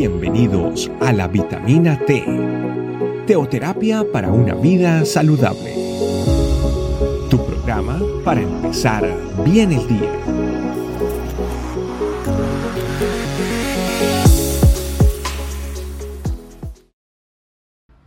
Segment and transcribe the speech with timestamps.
[0.00, 2.24] Bienvenidos a la vitamina T,
[3.26, 5.74] teoterapia para una vida saludable.
[7.28, 9.04] Tu programa para empezar
[9.44, 10.10] bien el día.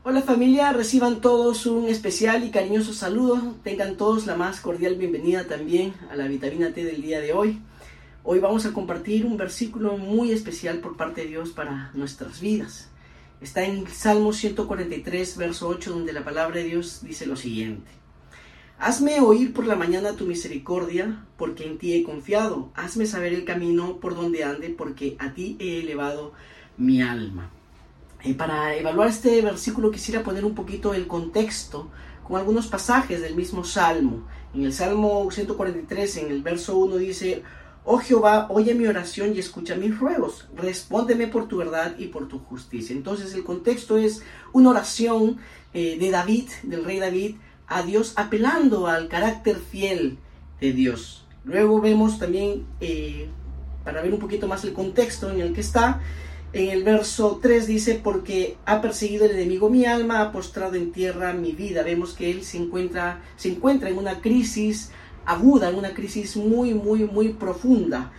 [0.03, 3.53] Hola familia, reciban todos un especial y cariñoso saludo.
[3.63, 7.61] Tengan todos la más cordial bienvenida también a la vitamina T del día de hoy.
[8.25, 12.87] Hoy vamos a compartir un versículo muy especial por parte de Dios para nuestras vidas.
[13.41, 17.91] Está en Salmo 143, verso 8, donde la palabra de Dios dice lo siguiente.
[18.79, 22.71] Hazme oír por la mañana tu misericordia, porque en ti he confiado.
[22.75, 26.31] Hazme saber el camino por donde ande, porque a ti he elevado
[26.77, 27.51] mi alma.
[28.23, 31.91] Y para evaluar este versículo quisiera poner un poquito el contexto
[32.25, 34.25] con algunos pasajes del mismo Salmo.
[34.53, 37.43] En el Salmo 143, en el verso 1 dice,
[37.85, 40.47] Oh Jehová, oye mi oración y escucha mis ruegos.
[40.55, 42.95] Respóndeme por tu verdad y por tu justicia.
[42.95, 45.37] Entonces el contexto es una oración
[45.73, 47.35] eh, de David, del rey David,
[47.67, 50.17] a Dios apelando al carácter fiel
[50.61, 51.25] de Dios.
[51.43, 53.27] Luego vemos también, eh,
[53.83, 56.01] para ver un poquito más el contexto en el que está,
[56.53, 60.91] en el verso 3 dice, porque ha perseguido el enemigo mi alma, ha postrado en
[60.91, 61.81] tierra mi vida.
[61.81, 64.91] Vemos que él se encuentra, se encuentra en una crisis
[65.25, 68.11] aguda, en una crisis muy, muy, muy profunda.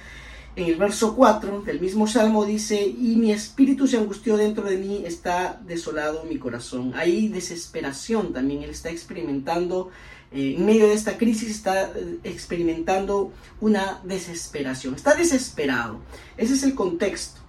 [0.56, 4.76] En el verso 4 del mismo salmo dice, y mi espíritu se angustió dentro de
[4.76, 6.92] mí, está desolado mi corazón.
[6.94, 9.90] Hay desesperación también, él está experimentando,
[10.30, 16.00] eh, en medio de esta crisis está eh, experimentando una desesperación, está desesperado.
[16.36, 17.40] Ese es el contexto.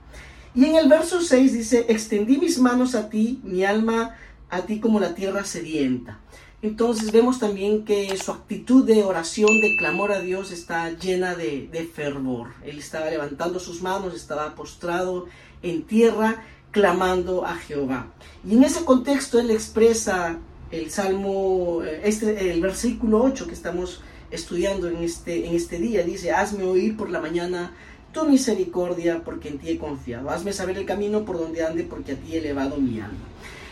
[0.55, 4.15] Y en el verso 6 dice, extendí mis manos a ti, mi alma
[4.49, 6.19] a ti como la tierra sedienta.
[6.65, 11.89] Entonces vemos también que su actitud de oración, de clamor a Dios está llena de,
[11.93, 12.53] fervor.
[12.65, 15.27] Él estaba levantando sus manos, estaba postrado
[15.61, 18.07] en tierra, clamando a Jehová.
[18.43, 20.39] Y en ese contexto él expresa
[20.71, 24.01] el Salmo, este, el versículo 8 que estamos
[24.31, 26.01] estudiando en este, en este día.
[26.01, 27.73] Dice, hazme oír por la mañana
[28.11, 30.31] tu misericordia, porque en ti he confiado.
[30.31, 33.19] Hazme saber el camino por donde ande, porque a ti he elevado mi alma.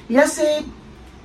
[0.08, 0.64] Y hace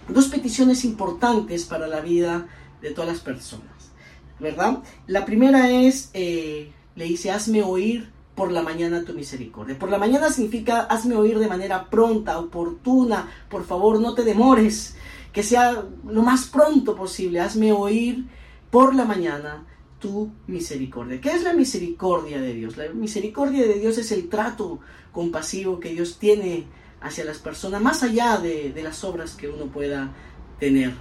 [0.09, 2.47] dos peticiones importantes para la vida
[2.81, 3.93] de todas las personas,
[4.39, 4.83] ¿verdad?
[5.07, 9.79] La primera es, eh, le dice, hazme oír por la mañana tu misericordia.
[9.79, 14.97] Por la mañana significa, hazme oír de manera pronta, oportuna, por favor, no te demores,
[15.33, 18.27] que sea lo más pronto posible, hazme oír
[18.71, 19.67] por la mañana
[19.99, 21.21] tu misericordia.
[21.21, 22.77] ¿Qué es la misericordia de Dios?
[22.77, 24.79] La misericordia de Dios es el trato
[25.13, 26.67] compasivo que Dios tiene
[27.01, 30.13] hacia las personas, más allá de, las obras que uno pueda
[30.59, 30.93] tener.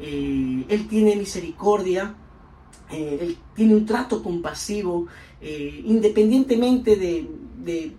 [0.00, 2.14] Eh, él tiene misericordia,
[2.90, 5.06] eh, Él tiene un trato compasivo,
[5.40, 7.96] eh, independientemente de,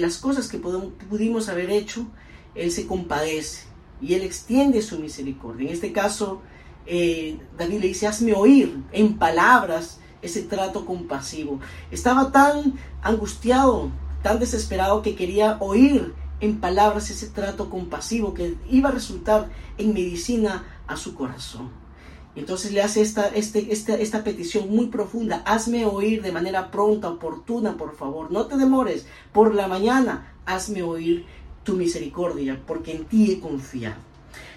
[0.00, 2.06] las cosas que pudimos haber hecho,
[2.54, 3.64] Él se compadece
[4.00, 5.68] y Él extiende su misericordia.
[5.68, 6.42] En este caso,
[6.86, 11.60] David le dice, hazme oír en palabras ese trato compasivo.
[11.90, 13.90] Estaba tan angustiado,
[14.22, 19.94] tan desesperado que quería oír en palabras ese trato compasivo que iba a resultar en
[19.94, 21.70] medicina a su corazón.
[22.36, 25.42] Entonces le hace esta, este, esta, esta petición muy profunda.
[25.46, 28.30] Hazme oír de manera pronta, oportuna, por favor.
[28.30, 29.06] No te demores.
[29.32, 31.24] Por la mañana, hazme oír
[31.64, 33.96] tu misericordia, porque en ti he confiado.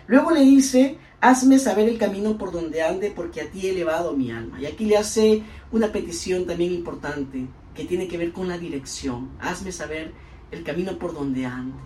[0.08, 4.12] Luego le dice, hazme saber el camino por donde ande, porque a ti he elevado
[4.12, 4.60] mi alma.
[4.60, 9.30] Y aquí le hace una petición también importante, que tiene que ver con la dirección.
[9.40, 10.12] Hazme saber
[10.52, 11.78] el camino por donde ande.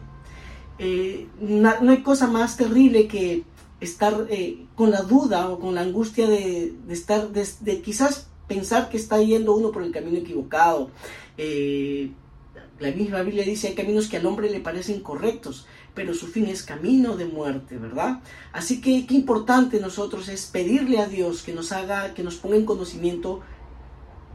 [0.79, 3.43] Eh, no, hay cosa más terrible que
[3.79, 8.97] estar eh, con la duda o con la angustia de, estar, de, quizás pensar que
[8.97, 10.89] está yendo uno por el camino equivocado.
[11.37, 12.11] Eh,
[12.79, 16.47] la misma Biblia dice, hay caminos que al hombre le parecen correctos, pero su fin
[16.47, 18.21] es camino de muerte, ¿verdad?
[18.51, 22.55] Así que qué importante nosotros es pedirle a Dios que nos haga, que nos ponga
[22.55, 23.41] en conocimiento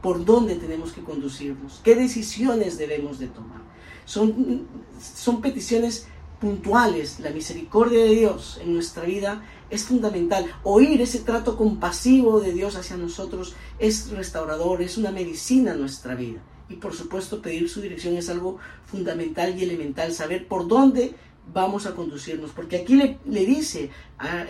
[0.02, 3.62] por dónde tenemos que conducirnos, qué decisiones debemos de tomar.
[4.04, 4.66] Son,
[5.00, 6.06] son peticiones
[6.40, 7.20] puntuales.
[7.20, 10.46] La misericordia de Dios en nuestra vida es fundamental.
[10.62, 16.14] Oír ese trato compasivo de Dios hacia nosotros es restaurador, es una medicina en nuestra
[16.14, 16.40] vida.
[16.68, 21.14] Y por supuesto pedir su dirección es algo fundamental y elemental, saber por dónde
[21.52, 22.50] vamos a conducirnos.
[22.52, 23.90] Porque aquí le, le dice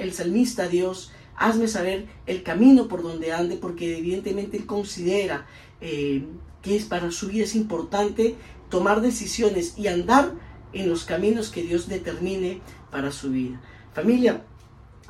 [0.00, 5.46] el salmista a Dios, hazme saber el camino por donde ande, porque evidentemente él considera
[5.81, 6.25] eh,
[6.62, 8.35] que es para su vida es importante
[8.69, 10.32] tomar decisiones y andar
[10.73, 13.61] en los caminos que Dios determine para su vida.
[13.94, 14.43] Familia,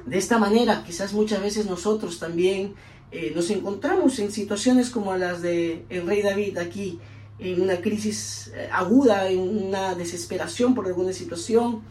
[0.07, 2.75] de esta manera quizás muchas veces nosotros también
[3.11, 6.99] eh, nos encontramos en situaciones como las de el rey David aquí,
[7.39, 11.83] en una crisis eh, aguda, en una desesperación por alguna situación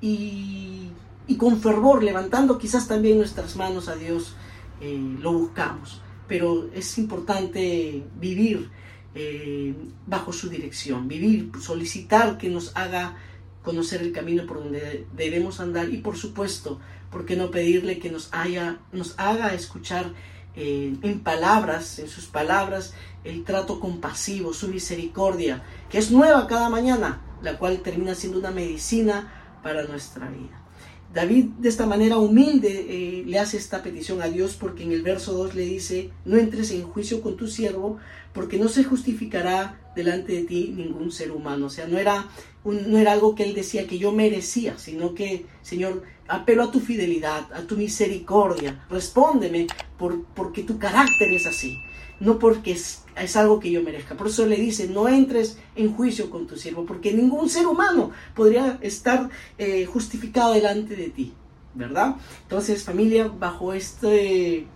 [0.00, 0.90] y,
[1.36, 4.34] con fervor, levantando quizás también nuestras manos a Dios,
[4.80, 6.00] eh, lo buscamos.
[6.26, 8.70] Pero es importante vivir
[9.14, 9.74] eh,
[10.06, 13.16] bajo su dirección, vivir, solicitar que nos haga
[13.62, 16.80] conocer el camino por donde debemos andar y por supuesto,
[17.10, 20.12] ¿por qué no pedirle que nos, haya, nos haga escuchar
[20.60, 22.92] en palabras, en sus palabras,
[23.22, 28.50] el trato compasivo, su misericordia, que es nueva cada mañana, la cual termina siendo una
[28.50, 29.32] medicina
[29.62, 30.67] para nuestra vida.
[31.12, 35.02] David de esta manera humilde eh, le hace esta petición a Dios porque en el
[35.02, 37.98] verso 2 le dice, no entres en juicio con tu siervo
[38.34, 41.66] porque no se justificará delante de ti ningún ser humano.
[41.66, 42.28] O sea, no era,
[42.64, 46.80] no era algo que él decía que yo merecía, sino que, Señor, apelo a tu
[46.80, 49.66] fidelidad, a tu misericordia, respóndeme
[49.98, 51.78] por, porque tu carácter es así,
[52.20, 53.04] no porque es,
[53.36, 54.16] algo que yo merezca.
[54.16, 58.10] Por eso le dice, no entres en juicio con tu siervo, porque ningún ser humano
[58.34, 59.28] podría estar
[59.58, 61.34] eh, justificado delante de ti,
[61.74, 62.16] ¿verdad?
[62.42, 64.66] Entonces, familia, bajo este,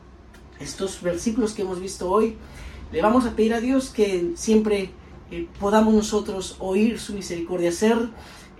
[0.60, 2.36] estos versículos que hemos visto hoy,
[2.92, 4.90] le vamos a pedir a Dios que siempre
[5.30, 7.96] eh, podamos nosotros oír su misericordia, ser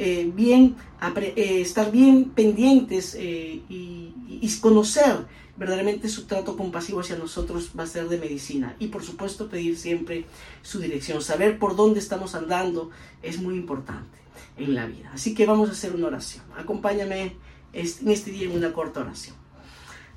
[0.04, 0.75] eh, bien,
[1.14, 5.26] eh, estar bien pendientes eh, y, conocer
[5.56, 8.75] verdaderamente su trato compasivo hacia nosotros va a ser de medicina.
[8.81, 10.25] Y por supuesto pedir siempre
[10.62, 11.22] su dirección.
[11.22, 12.90] Saber por dónde estamos andando
[13.22, 14.19] es muy importante
[14.56, 15.12] en la vida.
[15.14, 16.44] Así que vamos a hacer una oración.
[16.56, 17.37] Acompáñame
[17.72, 19.37] en este día en una corta oración.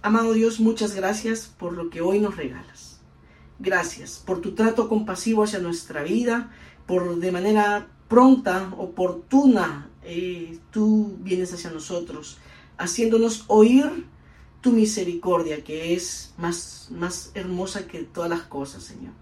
[0.01, 3.01] Amado Dios, muchas gracias por lo que hoy nos regalas.
[3.59, 6.51] Gracias por tu trato compasivo hacia nuestra vida,
[6.87, 12.37] por de manera pronta, oportuna, eh, tú vienes hacia nosotros,
[12.77, 14.05] haciéndonos oír
[14.61, 19.13] tu misericordia, que es más, más hermosa que todas las cosas, Señor.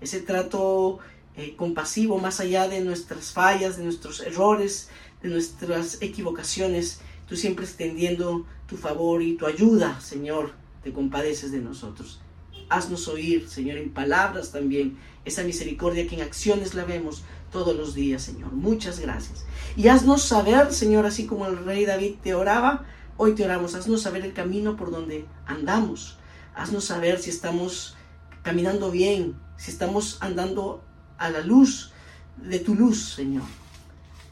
[0.00, 0.98] Ese trato
[1.36, 4.88] eh, compasivo, más allá de nuestras fallas, de nuestros errores,
[5.22, 10.52] de nuestras equivocaciones, tú siempre extendiendo tu favor y tu ayuda, Señor,
[10.82, 12.20] te compadeces de nosotros.
[12.68, 17.94] Haznos oír, Señor, en palabras también, esa misericordia que en acciones la vemos todos los
[17.94, 18.52] días, Señor.
[18.52, 19.44] Muchas gracias.
[19.76, 22.84] Y haznos saber, Señor, así como el rey David te oraba,
[23.16, 26.18] hoy te oramos, haznos saber el camino por donde andamos.
[26.54, 27.96] Haznos saber si estamos
[28.42, 30.82] caminando bien, si estamos andando
[31.18, 31.92] a la luz
[32.36, 33.44] de tu luz, Señor.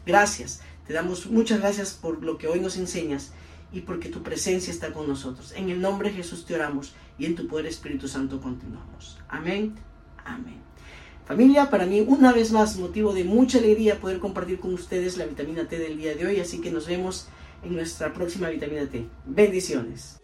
[0.04, 0.60] Gracias.
[0.86, 3.32] Te damos muchas gracias por lo que hoy nos enseñas
[3.72, 5.52] y porque tu presencia está con nosotros.
[5.56, 9.18] En el nombre de Jesús te oramos y en tu poder Espíritu Santo continuamos.
[9.28, 9.74] Amén.
[10.24, 10.66] Amén.
[11.26, 15.26] Familia, para mí una vez más motivo de mucha alegría poder compartir con ustedes la
[15.26, 17.26] vitamina T del día de hoy, así que nos vemos
[17.64, 19.06] en nuestra próxima vitamina T.
[19.24, 20.20] Bendiciones.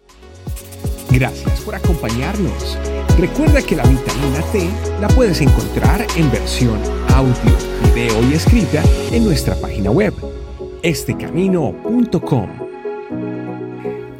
[1.10, 2.78] Gracias por acompañarnos.
[3.18, 7.34] Recuerda que la vitamina T la puedes encontrar en versión audio,
[7.84, 10.14] video y escrita en nuestra página web,
[10.82, 12.61] estecamino.com.